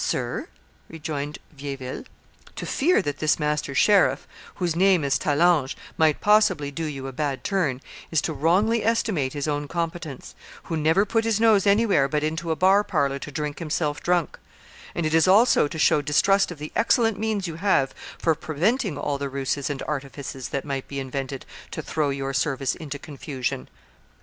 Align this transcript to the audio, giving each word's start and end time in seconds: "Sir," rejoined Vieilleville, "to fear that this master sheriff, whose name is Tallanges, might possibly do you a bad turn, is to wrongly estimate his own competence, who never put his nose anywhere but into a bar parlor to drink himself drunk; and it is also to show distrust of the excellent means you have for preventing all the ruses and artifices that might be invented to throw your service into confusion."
"Sir," 0.03 0.47
rejoined 0.89 1.37
Vieilleville, 1.55 2.05
"to 2.55 2.65
fear 2.65 3.03
that 3.03 3.19
this 3.19 3.37
master 3.37 3.75
sheriff, 3.75 4.27
whose 4.55 4.75
name 4.75 5.03
is 5.03 5.19
Tallanges, 5.19 5.75
might 5.95 6.19
possibly 6.21 6.71
do 6.71 6.85
you 6.85 7.05
a 7.05 7.11
bad 7.13 7.43
turn, 7.43 7.79
is 8.09 8.19
to 8.23 8.33
wrongly 8.33 8.83
estimate 8.83 9.33
his 9.33 9.47
own 9.47 9.67
competence, 9.67 10.33
who 10.63 10.75
never 10.75 11.05
put 11.05 11.23
his 11.23 11.39
nose 11.39 11.67
anywhere 11.67 12.07
but 12.07 12.23
into 12.23 12.49
a 12.49 12.55
bar 12.55 12.83
parlor 12.83 13.19
to 13.19 13.31
drink 13.31 13.59
himself 13.59 14.01
drunk; 14.01 14.39
and 14.95 15.05
it 15.05 15.13
is 15.13 15.27
also 15.27 15.67
to 15.67 15.77
show 15.77 16.01
distrust 16.01 16.49
of 16.49 16.57
the 16.57 16.71
excellent 16.75 17.19
means 17.19 17.45
you 17.45 17.57
have 17.57 17.93
for 18.17 18.33
preventing 18.33 18.97
all 18.97 19.19
the 19.19 19.29
ruses 19.29 19.69
and 19.69 19.83
artifices 19.83 20.49
that 20.49 20.65
might 20.65 20.87
be 20.87 20.99
invented 20.99 21.45
to 21.69 21.79
throw 21.83 22.09
your 22.09 22.33
service 22.33 22.73
into 22.73 22.97
confusion." 22.97 23.69